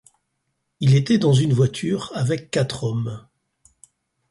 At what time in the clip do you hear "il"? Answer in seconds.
0.79-0.95